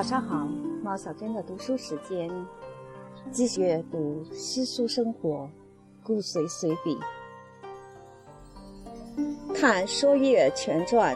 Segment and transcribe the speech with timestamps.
[0.00, 0.48] 早上好，
[0.82, 2.30] 猫小珍的读书时间，
[3.30, 5.40] 继续阅读《诗书生活》，
[6.02, 6.98] 顾随随笔，
[9.54, 11.14] 看《说岳全传》，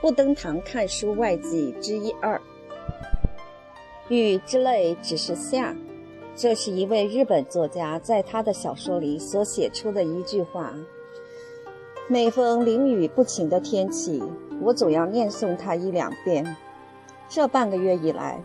[0.00, 2.42] 不登堂看书外记之一二。
[4.08, 5.72] 雨之泪只是下，
[6.34, 10.74] 这是一位日本作家在他的小说里所写出的一句话。
[12.08, 14.20] 每逢淋雨不晴的天气，
[14.60, 16.56] 我总要念诵它一两遍。
[17.28, 18.40] 这半个月以来，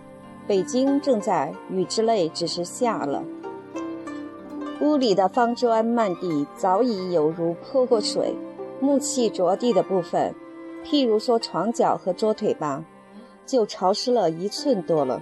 [0.47, 3.23] 北京正在雨之泪只是下了。
[4.81, 8.33] 屋里的方砖漫地，早已有如泼过水，
[8.79, 10.33] 木器着地的部分，
[10.85, 12.85] 譬如说床脚和桌腿吧，
[13.45, 15.21] 就潮湿了一寸多了。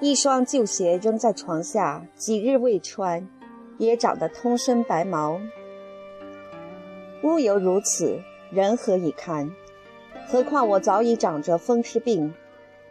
[0.00, 3.28] 一双旧鞋扔在床下，几日未穿，
[3.76, 5.38] 也长得通身白毛。
[7.22, 9.50] 屋犹如此，人何以堪？
[10.30, 12.34] 何况我早已长着风湿病，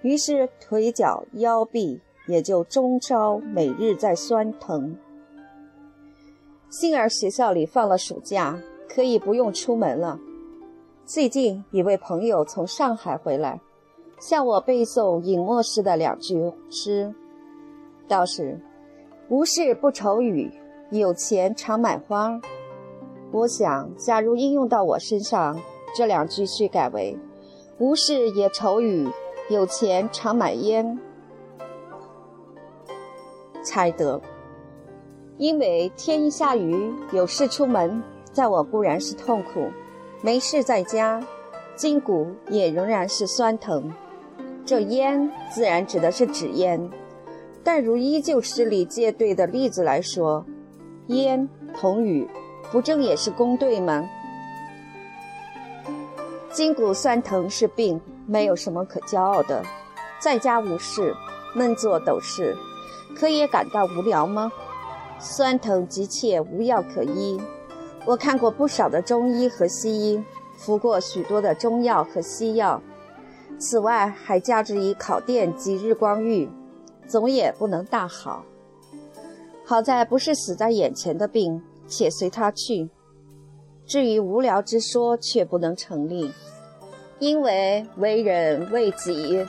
[0.02, 4.98] 于是腿脚腰臂也就终朝每日在酸疼。
[6.72, 10.20] 幸而学校里放了暑假，可以不用出门了。
[11.06, 13.62] 最近一位朋友从上海回来，
[14.20, 17.14] 向我背诵尹墨诗的两句诗，
[18.08, 18.60] 道是
[19.30, 20.52] ：“无事不愁雨，
[20.90, 22.42] 有钱常买花。”
[23.32, 25.56] 我想，假如应用到我身上，
[25.96, 27.18] 这两句须改为
[27.80, 29.08] ：“无事也愁雨，
[29.50, 30.98] 有钱常买烟。”
[33.64, 34.22] 才得。
[35.38, 39.70] 因为天一下雨，有事出门，在我固然是痛苦；
[40.22, 41.24] 没事在家，
[41.76, 43.94] 筋骨也仍然是酸疼。
[44.66, 46.90] 这烟自然指的是纸烟，
[47.64, 50.46] 但如依旧诗里借对的例子来说，
[51.08, 51.48] 烟
[51.80, 52.28] 同雨。
[52.70, 54.04] 不正也是公对吗？
[56.52, 59.64] 筋骨酸疼是病，没有什么可骄傲的。
[60.20, 61.16] 在家无事，
[61.54, 62.56] 闷坐斗室，
[63.16, 64.52] 可也感到无聊吗？
[65.20, 67.40] 酸疼急切，无药可医。
[68.06, 70.24] 我看过不少的中医和西医，
[70.58, 72.82] 服过许多的中药和西药，
[73.60, 76.50] 此外还加之以烤电及日光浴，
[77.08, 78.44] 总也不能大好。
[79.66, 81.62] 好在不是死在眼前的病。
[81.90, 82.90] 且随他去。
[83.88, 86.30] 至于无聊之说，却不能成立，
[87.20, 89.48] 因为为人为己，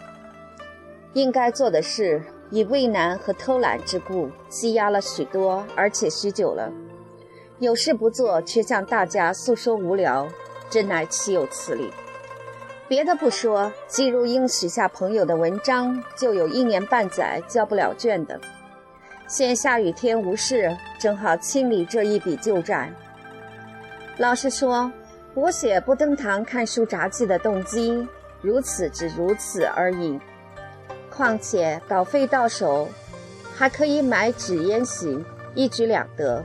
[1.13, 6.73] 应该做的事，以畏难和偷懒之故积压了许多，而且许久了。
[7.59, 10.29] 有事不做，却向大家诉说无聊，
[10.71, 11.91] 真乃岂有此理！
[12.87, 18.41] 别的不说，季如英许下朋友的文章，就有一年半载交不了卷的。
[19.27, 22.93] 现下雨天无事，正好清理这一笔旧债。
[24.19, 24.91] 老实说，
[25.33, 28.05] 我写不登堂看书札记的动机，
[28.43, 30.19] 如此只如此而已。
[31.09, 32.89] 况且稿费到手，
[33.55, 35.25] 还可以买纸烟洗，
[35.55, 36.45] 一举两得。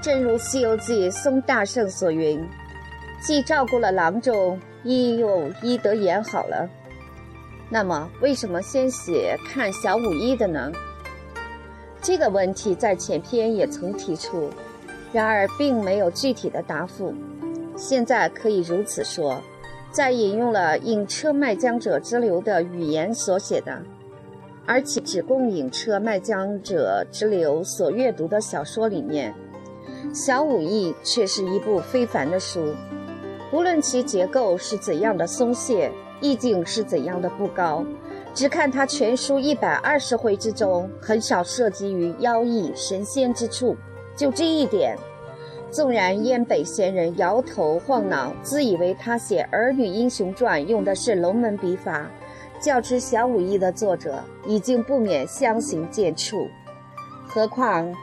[0.00, 2.48] 正如《西游记》宋大圣所云
[3.20, 6.68] ：“既照顾了郎中，亦又医得眼好了。”
[7.68, 10.70] 那么，为什么先写看小五一的呢？
[12.00, 14.48] 这个问题在前篇也曾提出，
[15.12, 17.14] 然而并没有具体的答复。
[17.76, 19.40] 现在可以如此说，
[19.90, 23.82] 在引用了引车卖浆者之流的语言所写的，
[24.66, 29.34] 而且只供引车卖浆者之流所阅读的小说里面，
[30.14, 32.74] 《小武艺》却是一部非凡的书。
[33.52, 35.90] 无论其结构是怎样的松懈，
[36.20, 37.84] 意境是怎样的不高。
[38.32, 43.76] 只看他全书一百二十回之中，很少涉及于妖异神仙之处。
[44.16, 44.96] 就这一点，
[45.70, 52.10] 纵然燕北闲人摇头晃脑，自以为他写儿女英雄传用的是龙门笔法，
[52.60, 56.48] 较之小武艺的作者已经不免相形见绌。
[57.26, 57.94] 何况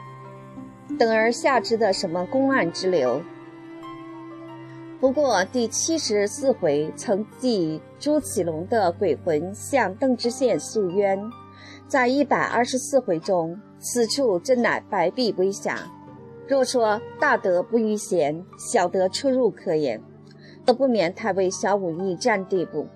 [0.98, 3.20] 等而下之的什么公案之流？
[5.00, 11.22] 不过第七十四回曾记朱启龙的鬼魂向邓知县诉冤，
[11.86, 15.78] 在一百二十四回中，此处真乃白璧微瑕。
[16.48, 20.02] 若说大德不逾贤，小德出入可言，
[20.64, 22.86] 都不免太为小武艺占地步。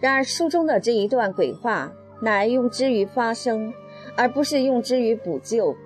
[0.00, 3.72] 然而书中的这一段鬼话，乃用之于发声，
[4.16, 5.76] 而不是用之于补救，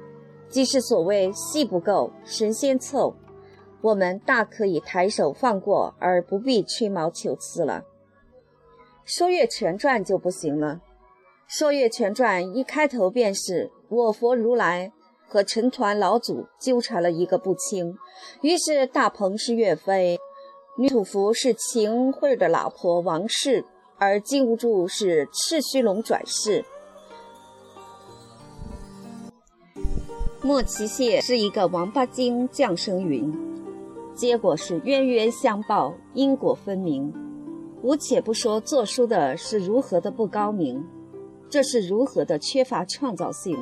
[0.49, 3.17] 即是所谓戏不够，神仙凑。
[3.81, 7.83] 我们大可以抬手放过，而不必吹毛求疵了。
[9.13, 10.81] 《说岳全传》就不行了，
[11.59, 14.93] 《说岳全传》一开头便是我佛如来
[15.31, 17.97] 和陈抟老祖纠缠了一个不清，
[18.43, 20.19] 于是大鹏是岳飞，
[20.77, 23.65] 女土福是秦桧的老婆王氏，
[23.97, 26.65] 而金兀术是赤须龙转世。
[30.43, 33.33] 莫奇谢是一个王八精降生云，
[34.17, 37.15] 结果是冤冤相报，因果分明。
[37.83, 40.85] 吾且不说作书的是如何的不高明，
[41.49, 43.57] 这是如何的缺乏创造性，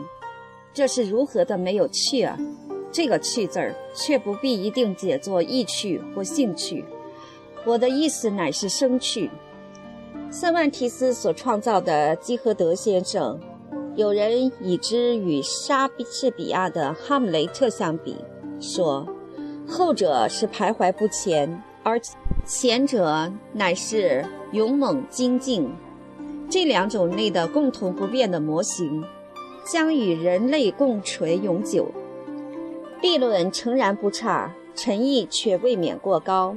[0.79, 2.39] 这是如何的没有趣啊！
[2.93, 6.85] 这个“趣”字儿却不必一定解作意趣或兴趣，
[7.67, 9.29] 我的意思乃是生趣。
[10.31, 13.41] 塞万提斯所创造的基和德先生。
[13.97, 18.15] 有人以之与莎士比亚的《哈姆雷特》相比，
[18.61, 19.05] 说
[19.67, 22.01] 后者是徘徊不前，而
[22.47, 25.69] 前者乃是勇猛精进。
[26.49, 29.05] 这两种类的共同不变的模型，
[29.71, 31.89] 将与人类共垂永久。
[33.03, 36.57] 立论诚然不差，诚意却未免过高。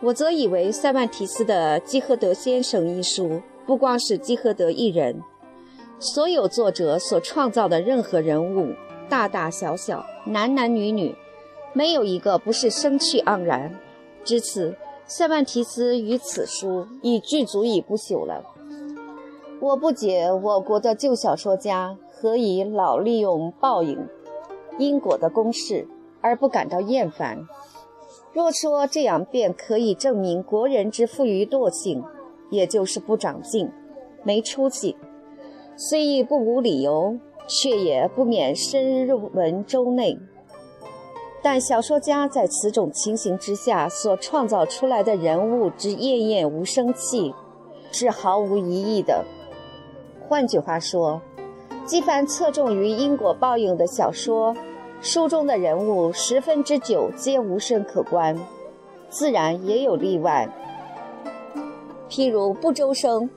[0.00, 5.20] 我则以为塞万提斯的《基和德先生》一书，不光是基和德一人。
[5.98, 8.72] 所有作者所创造的任何人物，
[9.08, 11.16] 大大小小、男男女女，
[11.72, 13.76] 没有一个不是生趣盎然。
[14.22, 14.76] 至此，
[15.06, 18.44] 塞万提斯与此书已具足以不朽了。
[19.60, 24.08] 我不解我国的旧小说家何以老利用报应、
[24.76, 25.86] 因果的公式，
[26.20, 27.46] 而不感到厌烦。
[28.32, 32.02] 若说这样便可以证明国人之富于惰性，
[32.50, 33.70] 也就是不长进、
[34.24, 34.96] 没出息。
[35.76, 37.16] 虽亦不无理由，
[37.46, 40.18] 却也不免深入文周内。
[41.40, 47.32] 但小说家在此种情形之下所创造出来的人物之艳艳无生气，
[47.92, 49.24] 是毫无疑义的。
[50.28, 51.22] 换句话说，
[51.88, 54.54] 即凡侧重于因果报应的小说，
[55.00, 58.38] 书中的人物十分之九皆无甚可观。
[59.08, 60.46] 自然也有例外，
[62.10, 63.30] 譬如不周生。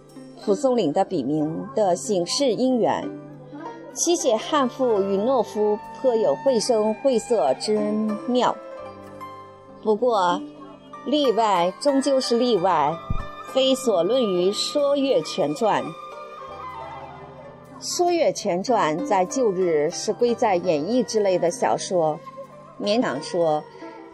[0.43, 3.07] 蒲松龄的笔名的醒世姻缘，
[3.93, 7.77] 其写汉妇与懦夫颇有绘声绘色之
[8.27, 8.53] 妙。
[9.83, 10.41] 不过，
[11.05, 12.91] 例外终究是例外，
[13.53, 15.83] 非所论于《说岳全传》。
[17.81, 22.19] 《说岳全传》在旧日是归在演义之类的小说，
[22.79, 23.63] 勉强说，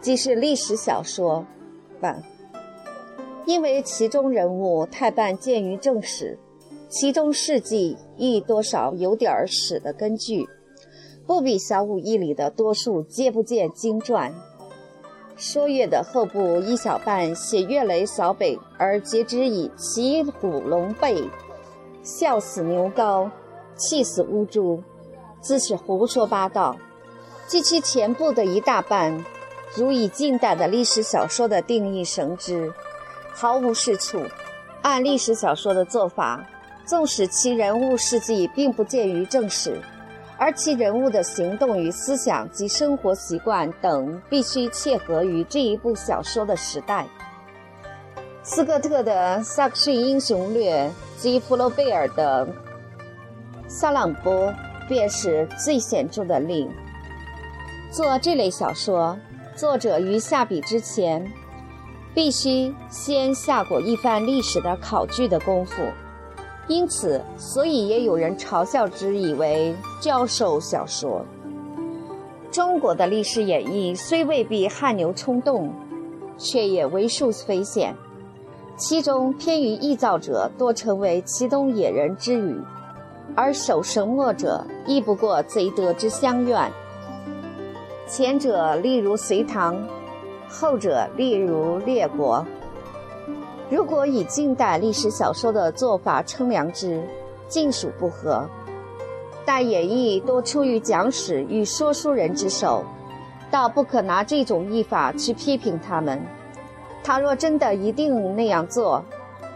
[0.00, 1.44] 即是历史小说
[2.00, 2.16] 吧。
[3.44, 6.38] 因为其中人物太半见于正史，
[6.88, 10.48] 其中事迹亦多少有点儿史的根据，
[11.26, 14.32] 不比小武义里的多数皆不见经传。
[15.36, 21.22] 说岳的后部一小半写岳雷扫北，而结之以骑虎龙背，
[22.02, 23.30] 笑死牛高，
[23.78, 24.82] 气死乌猪，
[25.40, 26.76] 自是胡说八道；
[27.46, 29.24] 及其前部的一大半，
[29.74, 32.70] 如以近代的历史小说的定义绳之。
[33.32, 34.20] 毫无是处。
[34.82, 36.44] 按历史小说的做法，
[36.84, 39.80] 纵使其人物事迹并不见于正史，
[40.36, 47.06] 而其人物的行动与思想及生活习惯等必须切合于这一部小说的时代。
[48.42, 50.88] 斯科特的《萨克逊英雄略》
[51.20, 52.46] 及弗洛贝尔的
[53.68, 54.48] 《萨朗波》
[54.88, 56.66] 便是最显著的例。
[57.92, 59.16] 做这类小说，
[59.54, 61.24] 作者于下笔之前。
[62.14, 65.82] 必须先下过一番历史的考据的功夫，
[66.66, 71.24] 因此，所以也有人嘲笑之，以为教授小说。
[72.50, 75.72] 中国的历史演绎虽未必汗牛充栋，
[76.36, 77.94] 却也为数非浅。
[78.76, 82.60] 其中偏于臆造者多成为其东野人之语，
[83.34, 86.70] 而守神墨者亦不过贼德之相怨。
[88.06, 89.76] 前者例如隋唐。
[90.50, 92.42] 后者，例如列国，
[93.68, 97.06] 如果以近代历史小说的做法称量之，
[97.48, 98.48] 尽属不合。
[99.44, 102.82] 但演义多出于讲史与说书人之手，
[103.50, 106.18] 倒不可拿这种译法去批评他们。
[107.04, 109.04] 他若真的一定那样做，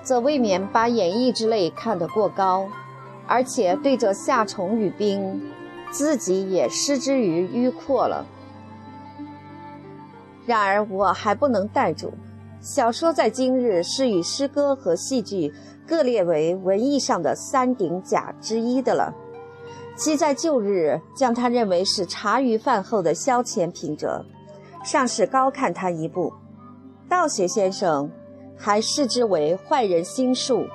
[0.02, 2.68] 则未免把演义之类看得过高，
[3.32, 5.40] 而且对着夏虫与冰，
[5.90, 8.26] 自己也失之于迂阔了。
[10.44, 12.12] 然而我还不能待住，
[12.60, 15.50] 小说在今日是与诗歌和戏剧
[15.88, 19.14] 各列为文艺上的三顶甲之一的了。
[19.96, 24.26] 其在旧日将它认为是茶余饭后的消遣品者，
[24.84, 26.30] 尚是高看他一步；
[27.08, 28.10] 道学先生
[28.58, 30.66] 还视之为坏人心术，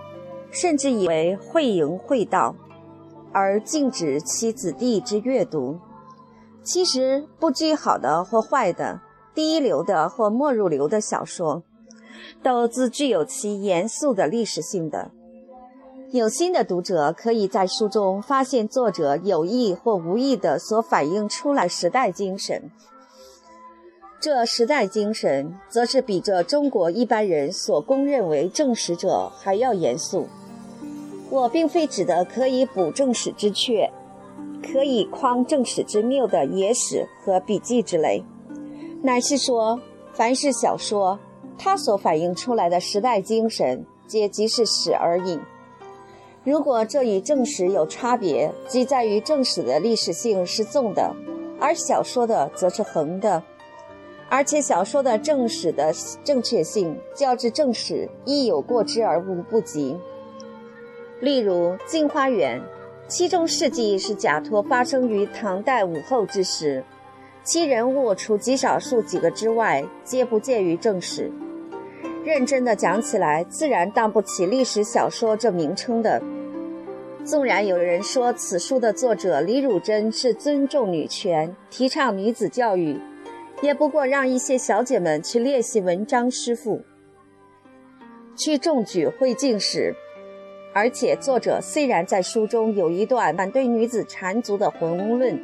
[0.60, 2.56] 甚至以为会淫会道，
[3.32, 5.78] 而禁止其子弟之阅读。
[6.64, 9.00] 其实不拘好的或坏的。
[9.36, 11.62] 第一流的或末入流的小说，
[12.42, 15.12] 都自具有其严肃的历史性的，
[16.10, 22.72] 有心的读者可以在书中发现作者有意或无意的所反映出来时代精神。
[24.20, 30.26] 这时代精神，则是比这中国一般人所公认为正史者还要严肃。
[31.30, 33.92] 我并非指的可以补正史之缺，
[34.64, 38.24] 可以匡正史之谬的野史和笔记之类，
[39.02, 39.80] 乃是说，
[40.14, 41.20] 凡是小说，
[41.58, 45.38] 它所反映出来的时代精神，皆即是史而已。
[46.46, 51.14] 如果这与正史有差别，即在于正史的历史性是纵的，
[51.60, 53.44] 而小说的则是横的。
[54.30, 55.94] 而且小说的正史的
[56.24, 59.98] 正确性，较之正史亦有过之而无不及。
[61.20, 62.60] 例如《镜花缘》，
[63.08, 66.84] 其中事迹是假托发生于唐代武后之时，
[67.44, 71.32] 其人物除极少数几个之外，皆不见于正史。
[72.24, 76.22] 认真的讲起来，自然当不起历史小说这名称的。
[77.26, 83.00] 纵然有人说此书的作者李汝珍是尊重女权、提倡女子教育。
[83.62, 86.84] 也不过让一些小姐们去练习文章诗赋，
[88.36, 89.96] 去中举会进士。
[90.78, 95.42] 而且作者虽然在书中有一段反对女子缠足的宏论，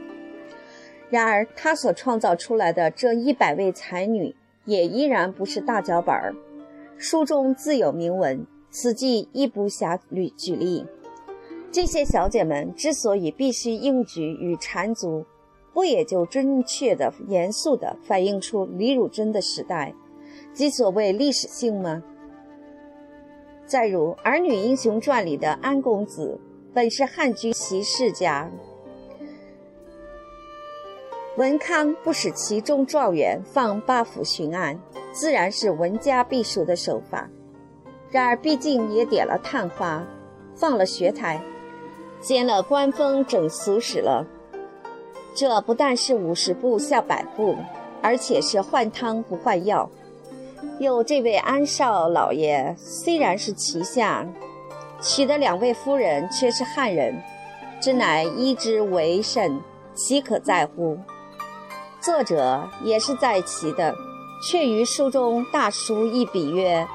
[1.09, 4.35] 然而他所创造出来的这一百位才女，
[4.65, 6.35] 也依然不是大脚板儿。
[6.99, 10.85] 书中自有明文，此记亦不暇举举例。
[11.71, 15.25] 这些小姐们之所以必须应举与缠足，
[15.73, 19.95] 不也就准确的、严肃的反映出李汝珍的时代，
[20.53, 22.03] 即所谓历史性吗？
[23.73, 26.39] 再如《儿女英雄传》里的安公子，
[26.75, 28.47] 本是汉居席世家，
[31.37, 34.79] 文康不使其中状元放八府巡案，
[35.11, 37.27] 自然是文家避暑的手法。
[38.11, 40.05] 然而毕竟也点了探花，
[40.53, 41.41] 放了学台，
[42.21, 44.23] 兼了官封，整俗史了。
[45.33, 47.55] 这不但是五十步笑百步，
[48.03, 49.89] 而且是换汤不换药。
[50.79, 54.25] 有这位安少老爷，虽然是旗下，
[55.01, 57.21] 娶的两位夫人却是汉人，
[57.79, 59.59] 只乃一之为甚，
[59.93, 60.97] 岂可在乎？
[62.01, 63.95] 作者也是在其的，
[64.47, 66.87] 却于书中大书一笔曰：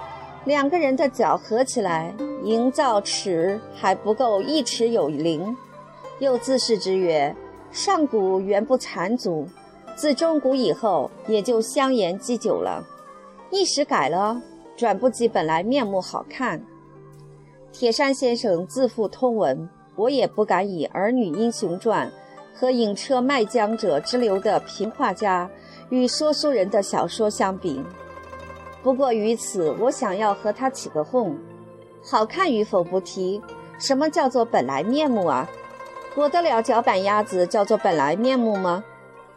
[0.44, 5.56] 两个人的脚合起来，营造尺还不够一尺有零。
[6.18, 7.34] 又自是之曰。
[7.70, 9.46] 上古原不缠足，
[9.94, 12.82] 自中古以后也就香言积久了。
[13.50, 14.40] 一时改了，
[14.76, 16.62] 转不及本来面目好看。
[17.72, 22.08] 铁山先生自负通文，我也不敢以《儿女英雄传》
[22.58, 25.50] 和引车卖浆者之流的评画家
[25.88, 27.82] 与说书人的小说相比。
[28.82, 31.36] 不过于此，我想要和他起个哄：
[32.02, 33.40] 好看与否不提，
[33.78, 35.48] 什么叫做本来面目啊？
[36.14, 38.84] 裹得了脚板鸭子叫做本来面目吗？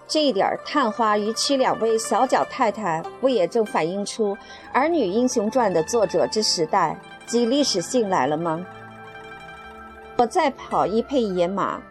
[0.08, 4.36] 这一点探花与娶两位小脚太太，不也正反映出
[4.74, 8.65] 《儿女英雄传》的作者之时代及历史性来了吗？
[10.17, 11.81] 我再跑一配野马。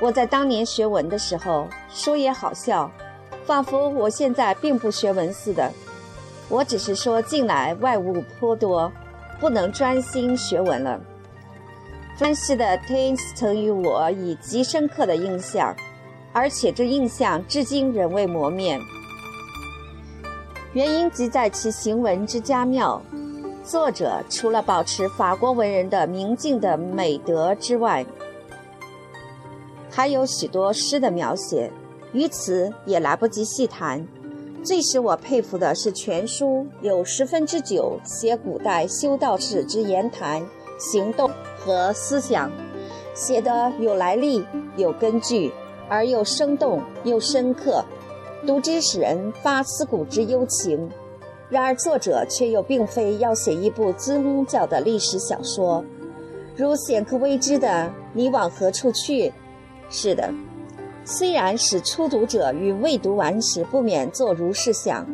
[0.00, 2.90] 我在当年学文的时候，说也好笑，
[3.44, 5.70] 仿佛我现在并不学文似的。
[6.48, 8.90] 我只是说近来外物颇多，
[9.38, 10.98] 不能专心学文了。
[12.16, 15.74] 分析的 Tains 曾与我以极深刻的印象，
[16.32, 18.78] 而且这印象至今仍未磨灭。
[20.72, 23.02] 原因即在其行文之佳妙。
[23.62, 28.04] 作者除了保持法国文人的明净的美德之外，
[29.90, 31.70] 还有许多诗的描写，
[32.12, 34.06] 于此也来不及细谈。
[34.62, 40.42] 最使我佩服的是全书有十分之九写古代修道士之言谈。
[40.78, 42.50] 行动和思想
[43.14, 44.42] 写得有来历、
[44.76, 45.52] 有根据，
[45.90, 47.84] 而又生动又深刻，
[48.46, 50.88] 读之使人发思古之幽情。
[51.50, 55.84] 然而作者却又并非要写一部宗教的历史小说，
[56.56, 57.68] 如显克微之的
[58.12, 59.28] 《你往何处去》。
[59.90, 60.32] 是的，
[61.04, 65.04] 虽然使初读者与未读完时不免作如是想，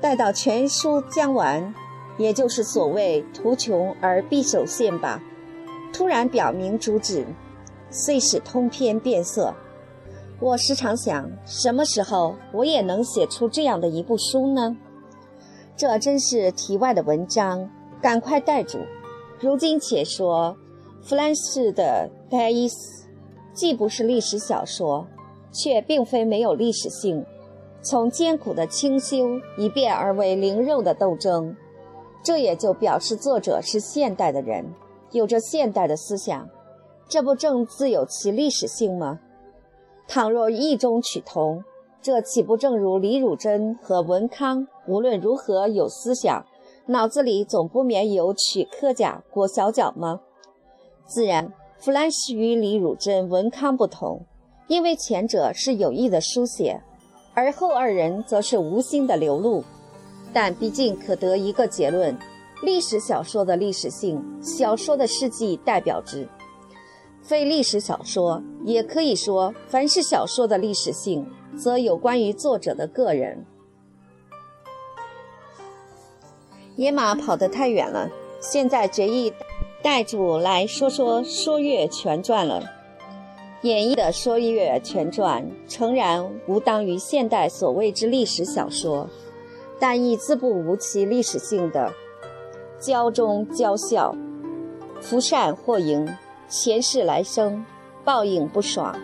[0.00, 1.74] 待到全书将完。
[2.18, 5.20] 也就是所谓图穷而匕首现吧，
[5.94, 7.26] 突然表明主旨，
[7.90, 9.54] 遂使通篇变色。
[10.42, 14.76] 我时常想，什么时候我也能写出这样的一部书呢？
[15.76, 17.70] 这真是题外的文章，
[18.02, 18.76] 赶快带住。
[19.38, 20.56] 如今且说，
[21.00, 23.04] 弗兰士的《戴伊斯》
[23.54, 25.06] 既不是历史小说，
[25.52, 27.24] 却并非没有历史性。
[27.80, 31.54] 从艰苦的清修一变而为灵肉的斗争。
[32.24, 34.74] 这也就表示作者是现代的人，
[35.12, 36.48] 有着现代的思想，
[37.08, 39.20] 这不正自有其历史性吗？
[40.08, 41.64] 倘若异中取同，
[42.02, 46.44] 这岂不正如李汝珍和文康无论如何有思想，
[46.86, 50.20] 脑子里总不免有取科甲裹小脚吗？
[51.06, 54.26] 自然，弗兰西与李汝珍、文康不同，
[54.66, 56.82] 因为前者是有意的书写，
[57.34, 59.64] 而后二人则是无心的流露。
[60.32, 62.16] 但毕竟可得一个结论：
[62.62, 66.26] 历史小说的历史性，小说的事迹代表之。
[67.22, 71.26] 非历史小说，也可以说，凡是小说的历史性，
[71.56, 73.44] 则有关于作者的个人。
[76.76, 79.32] 野马跑得太远了，现在决意
[79.82, 82.62] 带主来说说《说岳全传》了。
[83.62, 89.08] 演绎的《说岳全传》诚然无当于现代所谓之历史小说，
[89.78, 91.92] 但亦自不无其历史性的。
[92.80, 94.16] 教中教孝，
[95.00, 96.08] 福善祸盈。
[96.48, 97.64] 前世来生，
[98.04, 98.98] 报应不爽，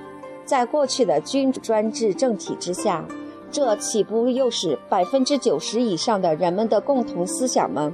[0.44, 3.04] 在过去的君主专制政体之下，
[3.50, 7.92] 这岂不又是百分之九十以上的人们的共同思想吗？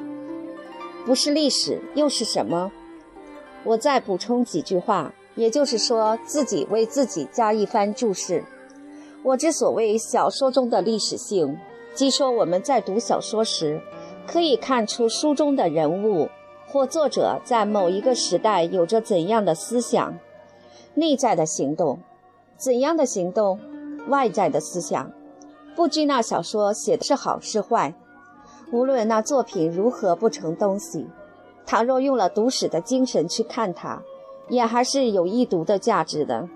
[1.05, 2.73] 不是历史又是什么？
[3.65, 8.43] 我再补充几句话，也就是说，自己为自己加一番注释。
[9.23, 11.59] 我之所谓小说中的历史性，
[11.95, 13.81] 即说我们在读小说时，
[14.27, 16.29] 可以看出书中的人物。
[16.67, 20.19] 或作者在某一个时代有着怎样的思想、
[20.95, 21.99] 内在的行动，
[22.57, 23.59] 怎样的行动、
[24.09, 25.11] 外在的思想，
[25.75, 27.95] 不拘那小说写的是好是坏，
[28.73, 31.07] 无论那作品如何不成东西，
[31.67, 34.03] 倘若用了读史的精神去看它，
[34.49, 36.49] 也还是有一读的价值的。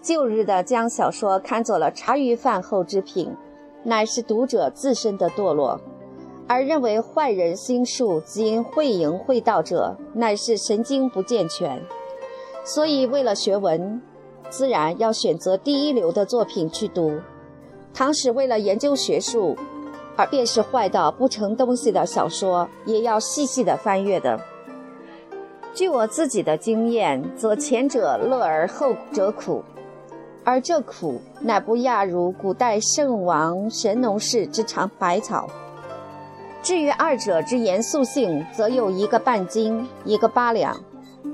[0.00, 3.34] 旧日的将小说看作了茶余饭后之品，
[3.84, 5.80] 乃是读者自身的堕落。
[6.46, 11.82] 而认为坏人心术因会淫会道者，乃是神经不健全，
[12.68, 14.02] 所以为了学文，
[14.50, 17.18] 自然要选择第一流的作品去读。
[17.94, 19.56] 倘使为了研究学术，
[20.16, 24.38] 而便是坏到不成东西的小说，也要细细的翻阅的。
[25.72, 29.64] 据我自己的经验，则前者乐而后者苦，
[30.44, 35.48] 而这苦乃不亚如古代圣王神农氏之尝百草。
[36.62, 40.78] 至于二者之严肃性，则有一个半斤，一个八两，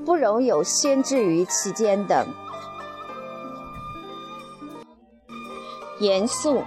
[0.05, 2.25] 不容有先置于其间的。
[5.99, 6.61] 严肃，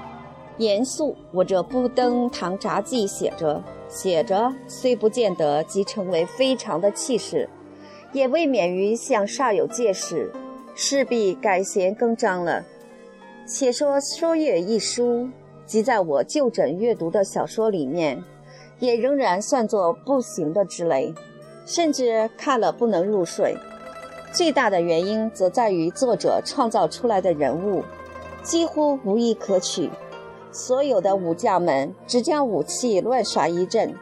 [0.57, 1.17] 严肃。
[1.33, 7.49] 我这不登堂札记写着，写着，虽不见得即成为非常的气势，
[8.13, 10.33] 也未免于像煞有介事，
[10.75, 12.65] 势必改弦更张了。
[13.47, 15.29] 且说《说岳》一书，
[15.67, 18.23] 即在我就诊阅读的小说里面。
[18.81, 21.13] 也仍然算作不行的之类，
[21.69, 23.55] 甚至看了不能入睡。
[24.33, 27.85] 最大的原因则在于作者创造出来的人物
[28.43, 29.91] 几乎无一可取，
[30.51, 33.95] 所有的武将们只将武器乱耍一阵，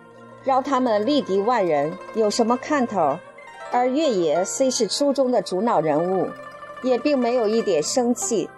[0.44, 3.18] 让他们力敌万人，有什么看头？
[3.72, 6.29] 而岳野虽是书中的主脑人物，
[6.85, 8.48] 也并没有一点生气。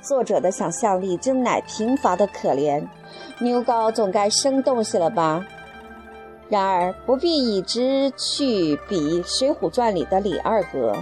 [0.00, 2.84] 作者的想象力真乃贫乏的可怜，
[3.40, 5.44] 牛皋总该生动些了吧？
[6.48, 10.96] 然而不必以之去比《水浒传》里的李二哥，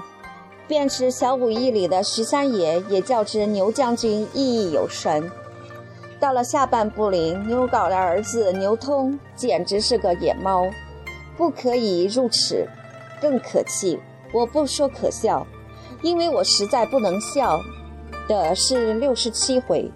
[0.66, 5.30] 便是小武艺里的十三爷，也较之牛将军意义有深。
[6.18, 10.66] 到了下半部里，牛皋的儿子牛通简直是个野猫，
[11.36, 12.66] 不可以入齿，
[13.20, 14.00] 更可气。
[14.32, 15.46] 我不说可笑，
[16.02, 17.60] 因为我实在不能笑
[18.26, 19.88] 的是六十七回，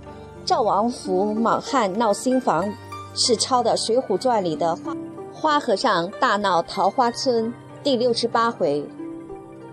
[0.45, 2.73] 赵王府莽汉闹新房，
[3.15, 4.95] 是抄的《水浒传》里的话。
[5.41, 7.51] 花和尚大闹桃花村
[7.83, 8.87] 第六十八回，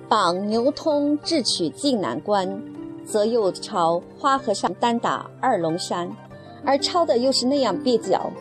[0.08, 2.64] 绑牛通智取晋南关，
[3.06, 6.10] 则又抄花和尚单打二龙山，
[6.64, 8.32] 而抄的又是那样蹩脚。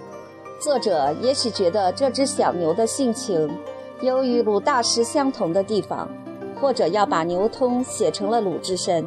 [0.63, 3.51] 作者也许觉得这只小牛的性情
[4.01, 6.09] 有与鲁大师相同的地方，
[6.61, 9.05] 或者要把牛通写成了鲁智深，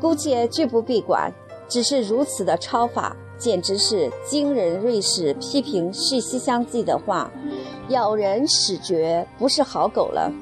[0.00, 1.30] 姑且拒不必管，
[1.68, 3.14] 只是如此的抄法。
[3.44, 4.80] 简直是惊人！
[4.80, 7.30] 瑞士批评《续西厢记》的话，
[7.90, 10.32] 咬人使绝，不是好狗了。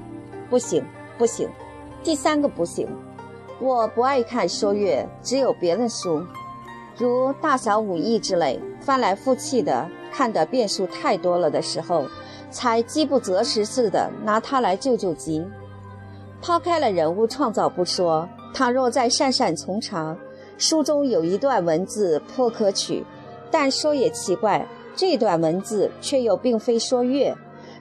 [0.49, 0.85] 不行，
[1.19, 1.49] 不行。
[2.05, 2.87] 第三个不行，
[3.61, 6.25] 我不爱看说岳，只有别的书，
[6.97, 12.05] 如《大小武艺》之类，翻来覆去的看的变数太多了的时候，
[12.53, 15.45] 才饥不择食似的拿它来救救急。
[16.41, 20.17] 抛开了人物创造不说，倘若再善善从长。
[20.59, 23.05] 书中有一段文字颇可取，
[23.51, 27.35] 但说也奇怪，这段文字却又并非说岳，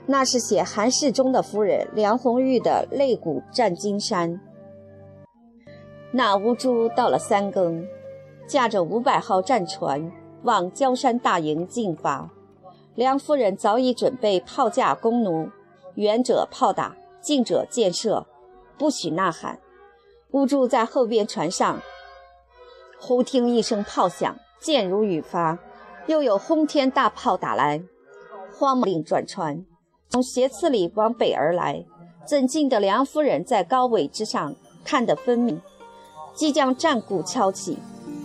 [0.06, 4.32] 那是写韩世忠的夫人梁红玉的《肋骨战金山》。
[6.10, 7.86] 那乌珠到了三更，
[8.46, 10.10] 驾着五百号战船
[10.42, 12.28] 往焦山大营进发。
[12.94, 15.50] 梁夫人早已准备炮架弓弩，
[15.94, 18.26] 远者炮打，近者箭射，
[18.76, 19.58] 不许呐喊。
[20.32, 21.80] 乌珠在后边船上，
[23.04, 25.58] 忽听一声炮响，箭如雨发，
[26.06, 27.82] 又有轰天大炮打来，
[28.56, 29.66] 慌忙令转船，
[30.08, 31.84] 从斜刺里往北而来。
[32.24, 35.60] 怎近的梁夫人在高尾之上看得分明，
[36.32, 37.76] 即将战鼓敲起，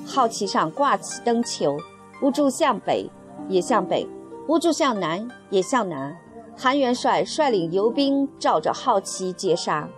[0.05, 1.75] 号旗上挂起灯球，
[2.21, 3.09] 乌珠向北，
[3.49, 4.07] 也向北。
[4.47, 6.15] 乌珠向南，也向南。
[6.55, 9.89] 韩元帅率领游兵照着号旗截杀。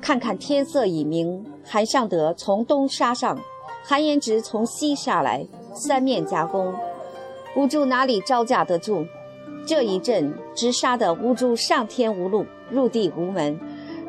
[0.00, 3.38] 看看天色已明，韩尚德从东杀上，
[3.88, 6.74] 韩延直从西杀来，三面夹攻。
[7.54, 9.06] 乌珠哪里招架得住？
[9.64, 13.60] 这一阵直杀的乌珠上天无路，入地无门，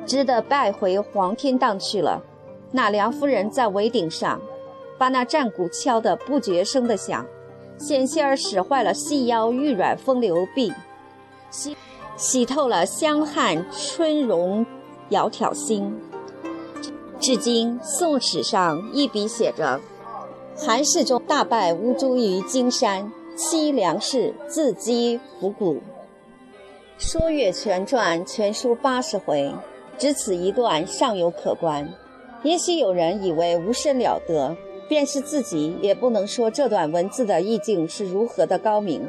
[0.04, 2.20] 只得败回黄天荡去了。
[2.72, 4.42] 那梁夫人在围顶上，
[4.98, 7.24] 把那战鼓敲得不绝声的响。
[7.78, 10.74] 险些儿使坏了细腰玉软风流臂，
[11.52, 11.78] 洗
[12.16, 14.66] 洗透了香汗春容
[15.12, 15.96] 窈窕心。
[17.20, 19.80] 至今宋史上一笔写着
[20.56, 25.76] ：“韩世忠大败乌珠于金山，妻梁氏自击伏谷。”
[26.98, 29.52] 《说岳全传》全书八十回，
[29.98, 31.92] 只此一段尚有可观。
[32.44, 34.56] 也许有人以为无甚了得。
[34.90, 39.02] 便是自己也不能说这段文字的意境是如何的高明，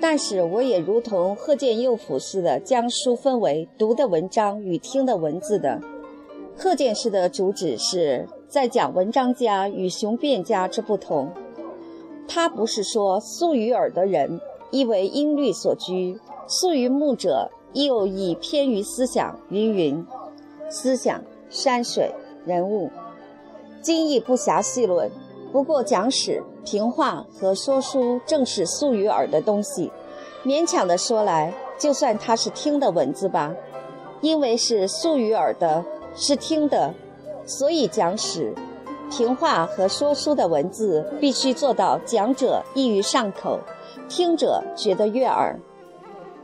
[0.00, 5.80] 但是我也如同贺建佑府似的，将书分为读的文章与听的文字的。
[6.62, 11.32] 贺建式的主旨是在讲文章家与雄辩家之不同。
[12.28, 14.38] 他不是说素于耳的人，
[14.70, 19.40] 亦为音律所拘；素于目者，又以偏于思想。
[19.48, 20.06] 云云，
[20.68, 22.12] 思想、山水、
[22.44, 22.90] 人物。
[23.80, 25.10] 今亦不暇细论，
[25.50, 29.90] 不过讲史、评话和说书正是素于耳的东西。
[30.44, 33.56] 勉强的说来，就算它是听的文字吧，
[34.20, 35.82] 因为是素于耳的，
[36.14, 36.92] 是听的，
[37.46, 38.54] 所以讲史、
[39.10, 43.58] 评话和说书的文字必须做到讲者易于上口，
[44.08, 45.58] 听者觉得悦耳。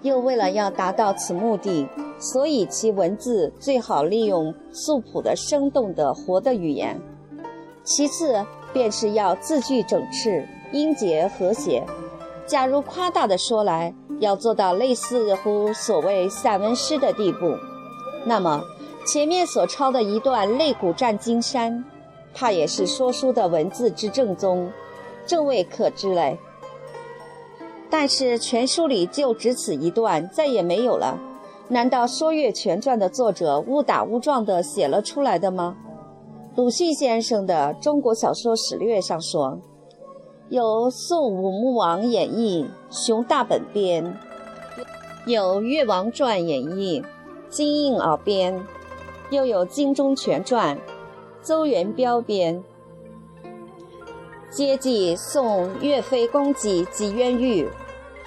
[0.03, 7.01] 又为了要达到此目的，所以其文字最好利用素朴的、生动的、活的语言。
[7.83, 11.85] 其次，便是要字句整饬，音节和谐。
[12.47, 17.57] 假如夸大的说来，要做到类似乎所谓散文诗的地步，
[18.25, 18.63] 那么
[19.07, 21.73] 前面所抄的一段《肋骨战金山》，
[22.35, 24.69] 怕也是说书的文字之正宗，
[25.25, 26.37] 正未可知嘞。
[27.89, 31.17] 但是全书里就只此一段，再也没有了。
[31.69, 35.77] 难道《说岳全传》的作者误打误撞地写了出来的吗？
[36.57, 39.57] 鲁迅先生的《中国小说史略》上说，
[40.49, 42.67] 有《宋武穆王演义》
[43.07, 44.19] 熊大本编，
[45.27, 47.01] 有《越王传演义》
[47.49, 48.61] 金应鳌编，
[49.31, 50.77] 又有《金钟全传》
[51.43, 52.63] 邹元标编，
[54.51, 57.69] 皆记宋岳飞功绩及冤狱。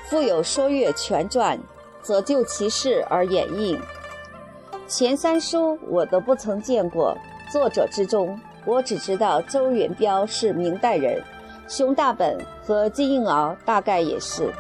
[0.10, 1.58] 复有《说岳全传》，
[2.02, 3.78] 则就其事而演绎。
[4.88, 7.18] 前三书我都不曾见过。
[7.50, 11.24] 作者之中，我只知道邹元标是明代人，
[11.70, 14.52] 熊大本和金应鳌大概也是。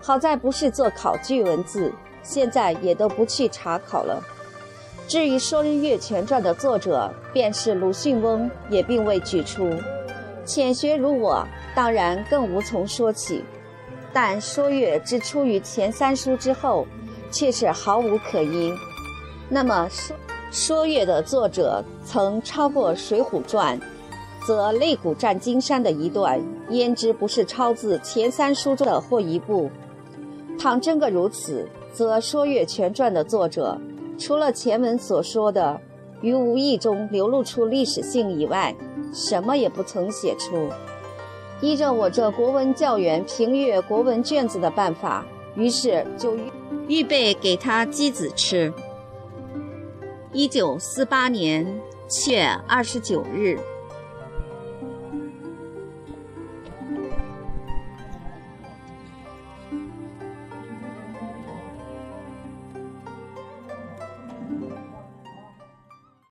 [0.00, 4.22] 好在不是做考据文字，现在也都不去查考了。
[5.12, 9.70] 至于《说岳全传》的作者，便是鲁迅翁，也并未举出。
[10.46, 13.44] 浅学如我，当然更无从说起。
[14.10, 16.86] 但说岳之出于前三书之后，
[17.30, 18.72] 却是毫无可依。
[19.50, 20.16] 那么说。
[20.50, 23.78] 说岳的作者曾抄过《水浒传》，
[24.46, 29.70] 则肋骨战金山的一段，焉知不是抄自前三书中的或一部？
[30.58, 33.78] 倘真个如此，则《说岳全传》的作者，
[34.24, 35.80] 除了前文所说的
[36.20, 38.72] 于无意中流露出历史性以外，
[39.12, 40.70] 什么也不曾写出。
[41.60, 46.36] 依着我这国文教员评阅国文卷子的办法，于是就
[46.86, 48.72] 预备给他鸡子吃。
[50.32, 51.66] 一九四八年
[52.06, 53.58] 七月二十九日。